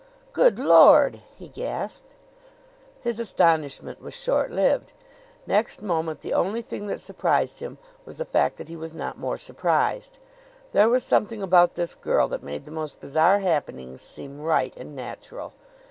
[0.33, 2.15] "Good Lord!" he gasped.
[3.03, 4.93] His astonishment was short lived.
[5.45, 9.19] Next moment the only thing that surprised him was the fact that he was not
[9.19, 10.17] more surprised.
[10.71, 14.95] There was something about this girl that made the most bizarre happenings seem right and
[14.95, 15.53] natural.